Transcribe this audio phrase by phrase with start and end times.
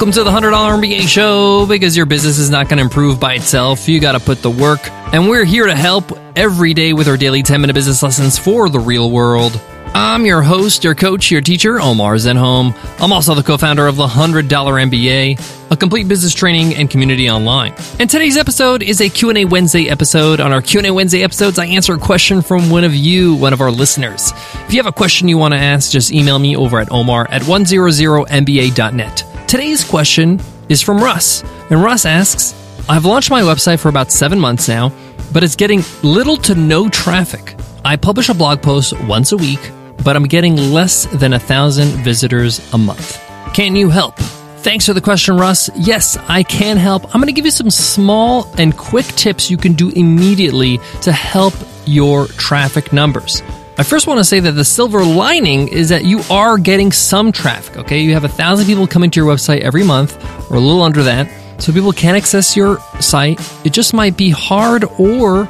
[0.00, 3.34] Welcome to the $100 MBA show because your business is not going to improve by
[3.34, 3.86] itself.
[3.86, 4.80] You got to put the work.
[5.12, 8.70] And we're here to help every day with our daily 10 minute business lessons for
[8.70, 9.60] the real world.
[9.92, 12.74] I'm your host, your coach, your teacher, Omar Zenhom.
[12.98, 17.74] I'm also the co-founder of the $100 MBA, a complete business training and community online.
[17.98, 20.40] And today's episode is a Q&A Wednesday episode.
[20.40, 23.60] On our Q&A Wednesday episodes, I answer a question from one of you, one of
[23.60, 24.32] our listeners.
[24.66, 27.26] If you have a question you want to ask, just email me over at omar
[27.28, 29.29] at 100mba.net.
[29.50, 31.42] Today's question is from Russ.
[31.70, 32.54] And Russ asks,
[32.88, 34.92] I've launched my website for about seven months now,
[35.32, 37.56] but it's getting little to no traffic.
[37.84, 39.60] I publish a blog post once a week
[40.04, 43.22] but I'm getting less than a thousand visitors a month.
[43.54, 44.16] Can you help?
[44.16, 45.70] Thanks for the question, Russ.
[45.76, 47.04] Yes, I can help.
[47.14, 51.12] I'm going to give you some small and quick tips you can do immediately to
[51.12, 51.54] help
[51.86, 53.42] your traffic numbers.
[53.80, 57.32] I first want to say that the silver lining is that you are getting some
[57.32, 58.00] traffic, okay?
[58.00, 61.02] You have a thousand people coming to your website every month, or a little under
[61.04, 63.40] that, so people can access your site.
[63.64, 65.48] It just might be hard or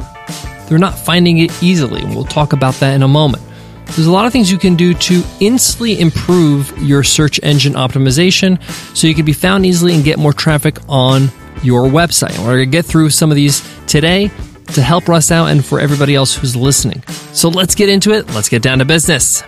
[0.68, 2.02] they're not finding it easily.
[2.02, 3.42] And we'll talk about that in a moment.
[3.86, 8.62] There's a lot of things you can do to instantly improve your search engine optimization
[8.96, 11.30] so you can be found easily and get more traffic on
[11.64, 12.38] your website.
[12.38, 14.30] We're going to get through some of these today
[14.74, 17.02] to help Russ out and for everybody else who's listening.
[17.32, 18.28] So let's get into it.
[18.34, 19.42] Let's get down to business.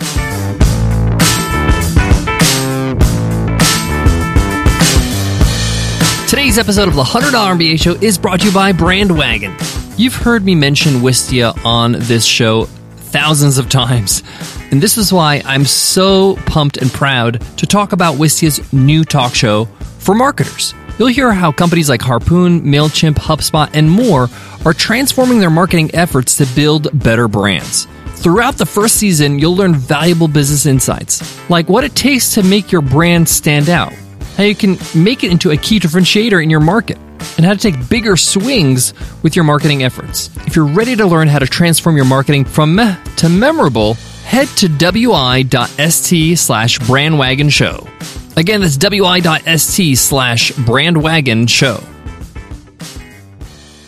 [6.29, 9.55] Today's episode of the $100 MBA Show is brought to you by Brandwagon.
[9.99, 14.23] You've heard me mention Wistia on this show thousands of times.
[14.71, 19.35] And this is why I'm so pumped and proud to talk about Wistia's new talk
[19.35, 19.67] show
[19.99, 20.73] for marketers.
[21.03, 24.29] You'll hear how companies like Harpoon, MailChimp, HubSpot, and more
[24.65, 27.89] are transforming their marketing efforts to build better brands.
[28.15, 32.71] Throughout the first season, you'll learn valuable business insights, like what it takes to make
[32.71, 33.93] your brand stand out,
[34.37, 36.99] how you can make it into a key differentiator in your market
[37.37, 40.31] and how to take bigger swings with your marketing efforts.
[40.47, 44.47] If you're ready to learn how to transform your marketing from meh to memorable, head
[44.59, 47.89] to wi.st slash brandwagon show.
[48.37, 51.83] Again, that's wi.st slash brandwagon show.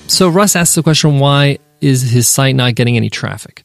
[0.06, 3.62] So Russ asks the question, why is his site not getting any traffic?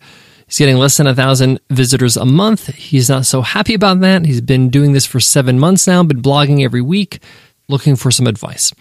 [0.47, 2.67] He's getting less than a thousand visitors a month.
[2.73, 4.25] He's not so happy about that.
[4.25, 7.21] He's been doing this for seven months now, been blogging every week,
[7.67, 8.73] looking for some advice.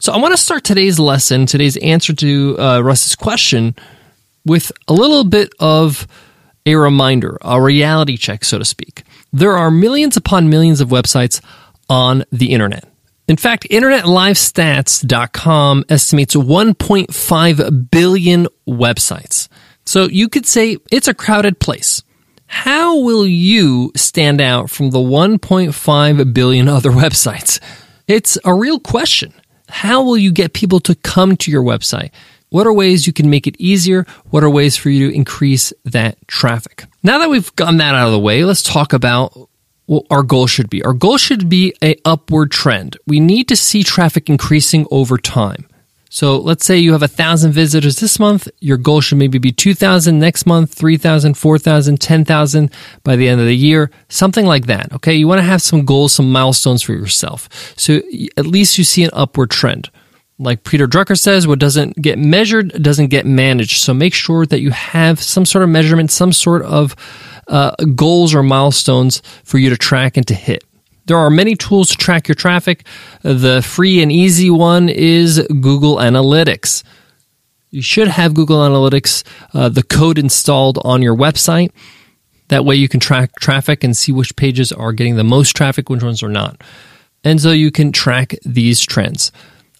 [0.00, 3.76] So I want to start today's lesson, today's answer to uh, Russ's question,
[4.44, 6.08] with a little bit of
[6.66, 9.04] a reminder, a reality check, so to speak.
[9.32, 11.40] There are millions upon millions of websites
[11.88, 12.84] on the internet.
[13.28, 19.48] In fact, internetlivestats.com estimates 1.5 billion websites.
[19.86, 22.02] So you could say it's a crowded place.
[22.46, 27.58] How will you stand out from the 1.5 billion other websites?
[28.06, 29.32] It's a real question.
[29.68, 32.10] How will you get people to come to your website?
[32.52, 34.04] What are ways you can make it easier?
[34.26, 36.84] What are ways for you to increase that traffic?
[37.02, 39.48] Now that we've gotten that out of the way, let's talk about
[39.86, 40.82] what our goal should be.
[40.84, 42.98] Our goal should be a upward trend.
[43.06, 45.66] We need to see traffic increasing over time.
[46.10, 48.46] So let's say you have a thousand visitors this month.
[48.60, 52.70] Your goal should maybe be 2,000 next month, 3,000, 4,000, 10,000
[53.02, 54.92] by the end of the year, something like that.
[54.92, 55.14] Okay.
[55.14, 57.48] You want to have some goals, some milestones for yourself.
[57.78, 58.02] So
[58.36, 59.90] at least you see an upward trend.
[60.42, 63.78] Like Peter Drucker says, what doesn't get measured doesn't get managed.
[63.78, 66.96] So make sure that you have some sort of measurement, some sort of
[67.46, 70.64] uh, goals or milestones for you to track and to hit.
[71.06, 72.84] There are many tools to track your traffic.
[73.22, 76.82] The free and easy one is Google Analytics.
[77.70, 81.70] You should have Google Analytics, uh, the code installed on your website.
[82.48, 85.88] That way you can track traffic and see which pages are getting the most traffic,
[85.88, 86.60] which ones are not.
[87.24, 89.32] And so you can track these trends.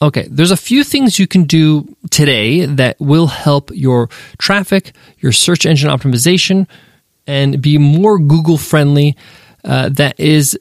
[0.03, 5.31] Okay, there's a few things you can do today that will help your traffic, your
[5.31, 6.67] search engine optimization,
[7.29, 9.17] and be more Google friendly.
[9.65, 10.59] Uh, that is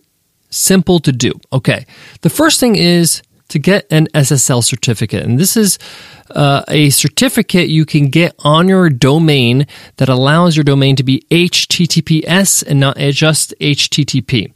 [0.52, 1.32] simple to do.
[1.52, 1.88] Okay.
[2.22, 5.24] The first thing is to get an SSL certificate.
[5.24, 5.78] And this is
[6.32, 9.68] uh, a certificate you can get on your domain
[9.98, 14.54] that allows your domain to be HTTPS and not just HTTP.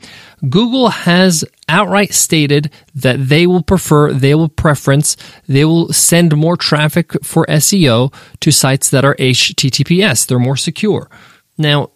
[0.50, 6.56] Google has outright stated that they will prefer, they will preference, they will send more
[6.56, 10.26] traffic for SEO to sites that are HTTPS.
[10.28, 11.10] They're more secure.
[11.58, 11.92] Now,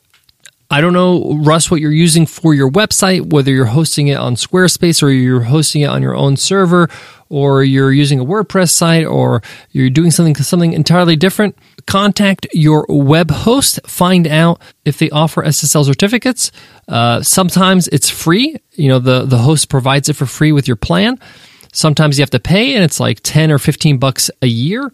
[0.71, 4.35] I don't know, Russ, what you're using for your website, whether you're hosting it on
[4.35, 6.87] Squarespace or you're hosting it on your own server
[7.29, 11.57] or you're using a WordPress site or you're doing something something entirely different.
[11.87, 16.51] Contact your web host, find out if they offer SSL certificates.
[16.87, 18.55] Uh, sometimes it's free.
[18.73, 21.19] You know, the, the host provides it for free with your plan.
[21.73, 24.91] Sometimes you have to pay and it's like 10 or 15 bucks a year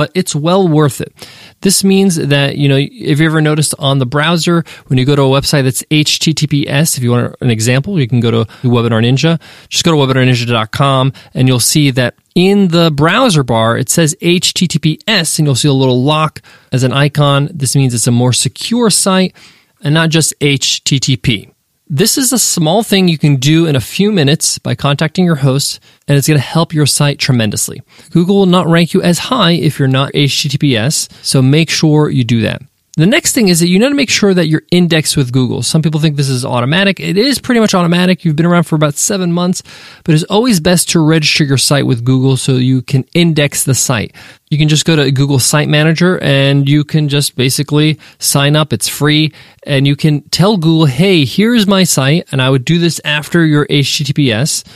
[0.00, 1.12] but it's well worth it.
[1.60, 5.14] This means that, you know, if you ever noticed on the browser, when you go
[5.14, 9.04] to a website that's HTTPS, if you want an example, you can go to Webinar
[9.04, 9.38] Ninja.
[9.68, 15.38] Just go to webinarninja.com and you'll see that in the browser bar, it says HTTPS
[15.38, 16.40] and you'll see a little lock
[16.72, 17.50] as an icon.
[17.52, 19.36] This means it's a more secure site
[19.82, 21.52] and not just HTTP.
[21.92, 25.34] This is a small thing you can do in a few minutes by contacting your
[25.34, 27.82] host, and it's going to help your site tremendously.
[28.10, 32.22] Google will not rank you as high if you're not HTTPS, so make sure you
[32.22, 32.62] do that.
[32.96, 35.64] The next thing is that you need to make sure that you're indexed with Google.
[35.64, 37.00] Some people think this is automatic.
[37.00, 38.24] It is pretty much automatic.
[38.24, 39.64] You've been around for about seven months,
[40.04, 43.74] but it's always best to register your site with Google so you can index the
[43.74, 44.14] site.
[44.50, 48.72] You can just go to Google Site Manager and you can just basically sign up.
[48.72, 49.32] It's free
[49.62, 52.28] and you can tell Google, hey, here's my site.
[52.32, 54.66] And I would do this after your HTTPS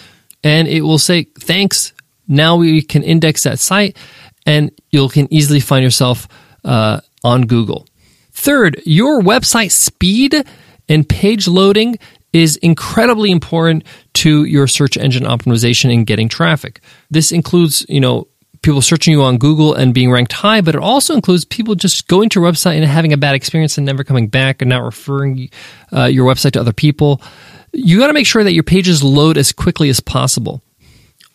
[0.44, 1.92] and it will say, thanks.
[2.28, 3.96] Now we can index that site
[4.46, 6.28] and you can easily find yourself
[6.64, 7.88] uh, on Google.
[8.30, 10.34] Third, your website speed
[10.88, 11.98] and page loading
[12.32, 16.80] is incredibly important to your search engine optimization and getting traffic.
[17.10, 18.26] This includes, you know,
[18.64, 22.08] people searching you on Google and being ranked high, but it also includes people just
[22.08, 24.82] going to your website and having a bad experience and never coming back and not
[24.82, 25.50] referring
[25.92, 27.20] uh, your website to other people.
[27.72, 30.62] You got to make sure that your pages load as quickly as possible.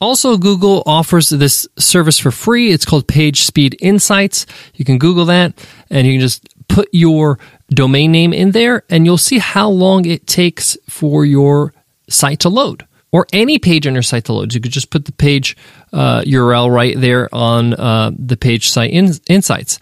[0.01, 2.71] Also, Google offers this service for free.
[2.71, 4.45] It's called Page Speed Insights.
[4.73, 5.53] You can Google that
[5.89, 7.37] and you can just put your
[7.69, 11.73] domain name in there and you'll see how long it takes for your
[12.07, 14.53] site to load or any page on your site to load.
[14.53, 15.57] You could just put the page
[15.91, 19.79] uh, URL right there on uh, the page site in- insights.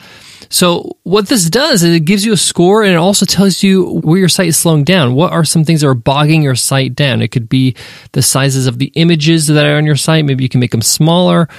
[0.50, 4.00] So what this does is it gives you a score and it also tells you
[4.00, 5.14] where your site is slowing down.
[5.14, 7.22] What are some things that are bogging your site down?
[7.22, 7.76] It could be
[8.14, 10.24] the sizes of the images that are on your site.
[10.26, 11.50] Maybe you can make them smaller.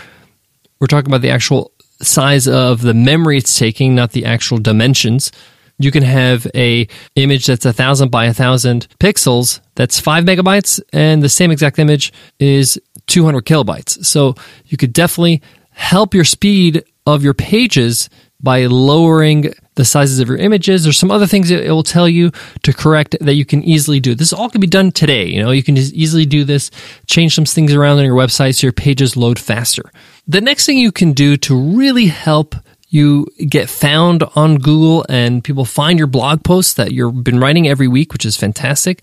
[0.81, 5.33] We're talking about the actual size of the memory it's taking, not the actual dimensions.
[5.79, 10.81] You can have a image that's a thousand by a thousand pixels that's five megabytes,
[10.93, 14.05] and the same exact image is 200 kilobytes.
[14.05, 14.35] So
[14.67, 18.11] you could definitely help your speed of your pages
[18.41, 20.85] by lowering the sizes of your images.
[20.85, 22.31] There's some other things it will tell you
[22.63, 24.15] to correct that you can easily do.
[24.15, 25.27] This all can be done today.
[25.27, 26.71] You know, you can just easily do this,
[27.07, 29.91] change some things around on your website so your pages load faster.
[30.27, 32.55] The next thing you can do to really help
[32.89, 37.69] you get found on Google and people find your blog posts that you've been writing
[37.69, 39.03] every week, which is fantastic,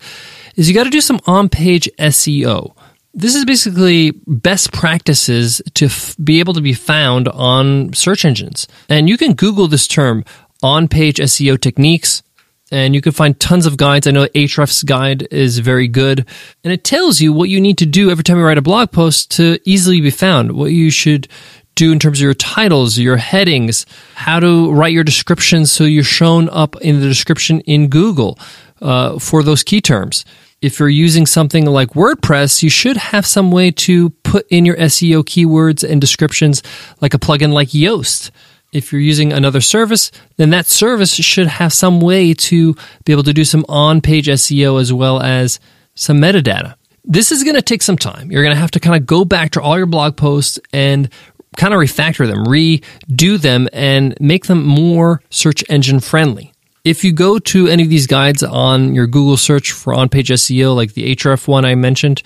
[0.56, 2.74] is you got to do some on page SEO
[3.16, 8.68] this is basically best practices to f- be able to be found on search engines.
[8.90, 10.22] And you can Google this term
[10.62, 12.22] on page SEO techniques
[12.70, 14.06] and you can find tons of guides.
[14.06, 16.26] I know Ahrefs guide is very good
[16.62, 18.92] and it tells you what you need to do every time you write a blog
[18.92, 21.26] post to easily be found, what you should
[21.76, 26.02] do in terms of your titles, your headings, how to write your descriptions so you're
[26.02, 28.38] shown up in the description in Google
[28.82, 30.24] uh, for those key terms
[30.62, 34.76] if you're using something like WordPress, you should have some way to put in your
[34.76, 36.62] SEO keywords and descriptions
[37.00, 38.30] like a plugin like Yoast.
[38.72, 43.22] If you're using another service, then that service should have some way to be able
[43.24, 45.60] to do some on page SEO as well as
[45.94, 46.74] some metadata.
[47.04, 48.32] This is going to take some time.
[48.32, 51.08] You're going to have to kind of go back to all your blog posts and
[51.56, 56.52] kind of refactor them, redo them, and make them more search engine friendly.
[56.84, 60.28] If you go to any of these guides on your Google search for on page
[60.28, 62.22] SEO, like the Ahrefs one I mentioned,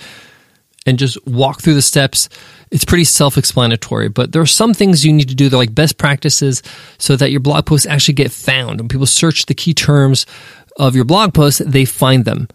[0.87, 2.29] and just walk through the steps,
[2.71, 4.09] it's pretty self explanatory.
[4.09, 5.49] But there are some things you need to do.
[5.49, 6.63] They're like best practices
[6.99, 8.81] so that your blog posts actually get found.
[8.81, 10.27] When people search the key terms
[10.77, 12.49] of your blog post, they find them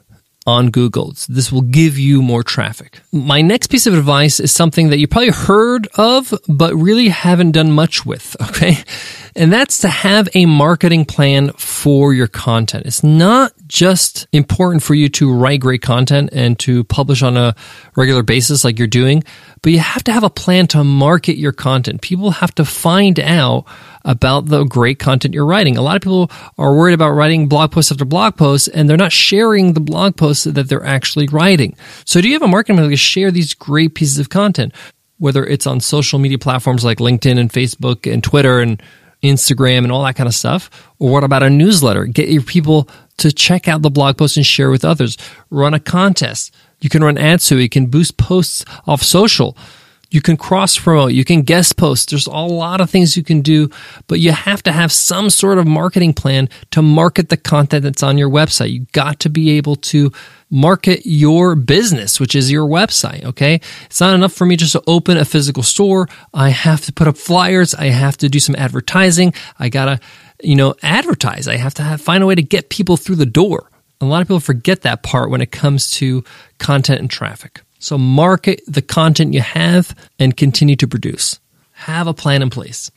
[0.45, 1.13] on Google.
[1.27, 3.01] This will give you more traffic.
[3.11, 7.51] My next piece of advice is something that you probably heard of, but really haven't
[7.51, 8.35] done much with.
[8.55, 8.77] Okay.
[9.37, 12.85] And that's to have a marketing plan for your content.
[12.85, 17.53] It's not just important for you to write great content and to publish on a
[17.97, 19.25] regular basis like you're doing,
[19.61, 22.01] but you have to have a plan to market your content.
[22.01, 23.65] People have to find out
[24.05, 25.75] about the great content you're writing.
[25.75, 28.95] A lot of people are worried about writing blog posts after blog posts and they're
[28.95, 31.75] not sharing the blog posts that they're actually writing.
[32.05, 34.73] So do you have a marketing plan to share these great pieces of content?
[35.17, 38.81] Whether it's on social media platforms like LinkedIn and Facebook and Twitter and
[39.25, 40.69] Instagram and all that kind of stuff?
[40.99, 42.05] Or what about a newsletter?
[42.05, 45.17] Get your people to check out the blog post and share with others.
[45.49, 46.53] Run a contest.
[46.81, 49.57] You can run ads so you can boost posts off social.
[50.15, 51.11] You can cross promote.
[51.11, 52.09] You can guest post.
[52.09, 53.69] There's a lot of things you can do,
[54.07, 58.01] but you have to have some sort of marketing plan to market the content that's
[58.01, 58.71] on your website.
[58.71, 60.13] You got to be able to
[60.49, 63.25] market your business, which is your website.
[63.25, 63.59] Okay.
[63.87, 66.07] It's not enough for me just to open a physical store.
[66.33, 67.75] I have to put up flyers.
[67.75, 69.33] I have to do some advertising.
[69.59, 69.99] I gotta,
[70.41, 71.45] you know, advertise.
[71.49, 73.69] I have to have, find a way to get people through the door.
[73.99, 76.23] A lot of people forget that part when it comes to
[76.57, 77.64] content and traffic.
[77.79, 81.39] So market the content you have and continue to produce.
[81.71, 82.89] Have a plan in place.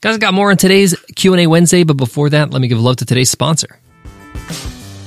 [0.00, 2.96] Guys, I got more on today's Q&A Wednesday, but before that, let me give love
[2.96, 3.78] to today's sponsor.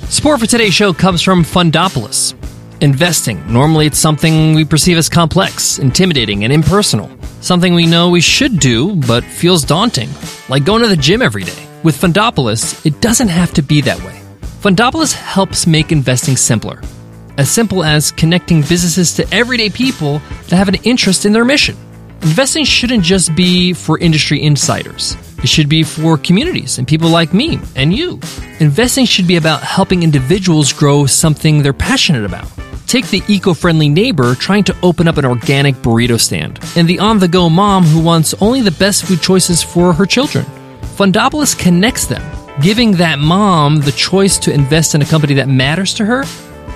[0.09, 2.33] Support for today's show comes from Fundopolis.
[2.81, 3.51] Investing.
[3.51, 7.09] Normally, it's something we perceive as complex, intimidating, and impersonal.
[7.41, 10.09] Something we know we should do, but feels daunting,
[10.49, 11.67] like going to the gym every day.
[11.83, 14.19] With Fundopolis, it doesn't have to be that way.
[14.61, 16.81] Fundopolis helps make investing simpler.
[17.39, 20.19] As simple as connecting businesses to everyday people
[20.49, 21.77] that have an interest in their mission.
[22.21, 25.15] Investing shouldn't just be for industry insiders.
[25.41, 28.19] It should be for communities and people like me and you.
[28.59, 32.45] Investing should be about helping individuals grow something they're passionate about.
[32.87, 36.99] Take the eco friendly neighbor trying to open up an organic burrito stand, and the
[36.99, 40.43] on the go mom who wants only the best food choices for her children.
[40.97, 42.21] Fundopolis connects them,
[42.61, 46.25] giving that mom the choice to invest in a company that matters to her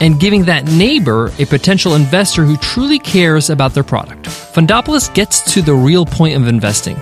[0.01, 4.25] and giving that neighbor a potential investor who truly cares about their product.
[4.25, 6.97] Fundopolis gets to the real point of investing,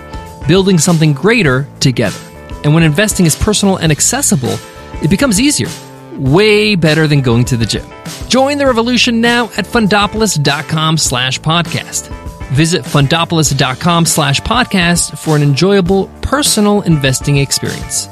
[0.46, 2.18] building something greater together.
[2.64, 4.56] And when investing is personal and accessible,
[5.02, 5.68] it becomes easier.
[6.16, 7.86] Way better than going to the gym.
[8.28, 12.08] Join the revolution now at fundopolis.com slash podcast.
[12.52, 18.08] Visit fundopolis.com slash podcast for an enjoyable personal investing experience.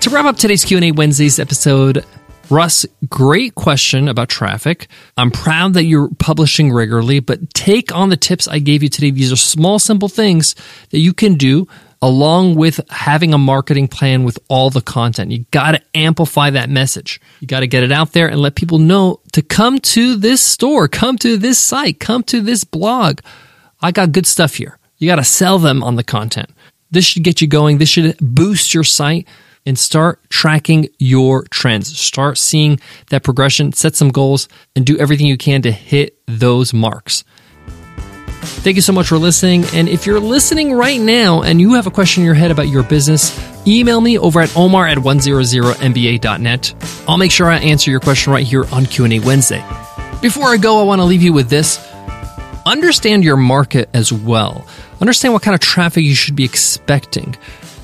[0.00, 2.04] To wrap up today's Q&A Wednesdays episode,
[2.50, 4.88] Russ, great question about traffic.
[5.16, 9.12] I'm proud that you're publishing regularly, but take on the tips I gave you today.
[9.12, 10.56] These are small, simple things
[10.90, 11.68] that you can do
[12.02, 15.30] along with having a marketing plan with all the content.
[15.30, 17.20] You got to amplify that message.
[17.38, 20.40] You got to get it out there and let people know to come to this
[20.40, 23.20] store, come to this site, come to this blog.
[23.80, 24.78] I got good stuff here.
[24.98, 26.50] You got to sell them on the content.
[26.90, 27.78] This should get you going.
[27.78, 29.28] This should boost your site
[29.66, 31.98] and start tracking your trends.
[31.98, 36.72] Start seeing that progression, set some goals, and do everything you can to hit those
[36.72, 37.24] marks.
[38.42, 39.64] Thank you so much for listening.
[39.74, 42.68] And if you're listening right now and you have a question in your head about
[42.68, 46.74] your business, email me over at omar at 100mba.net.
[47.06, 49.62] I'll make sure I answer your question right here on Q&A Wednesday.
[50.22, 51.78] Before I go, I want to leave you with this.
[52.66, 54.66] Understand your market as well.
[55.00, 57.36] Understand what kind of traffic you should be expecting.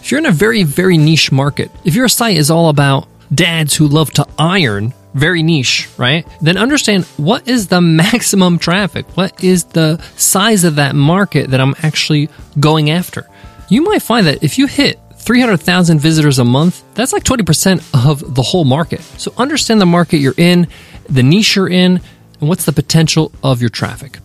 [0.06, 3.74] If you're in a very, very niche market, if your site is all about dads
[3.74, 6.24] who love to iron, very niche, right?
[6.40, 9.04] Then understand what is the maximum traffic?
[9.16, 12.28] What is the size of that market that I'm actually
[12.60, 13.28] going after?
[13.68, 18.32] You might find that if you hit 300,000 visitors a month, that's like 20% of
[18.32, 19.00] the whole market.
[19.18, 20.68] So understand the market you're in,
[21.08, 22.00] the niche you're in,
[22.40, 24.20] and what's the potential of your traffic.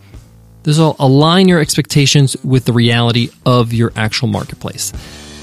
[0.61, 4.93] This will align your expectations with the reality of your actual marketplace.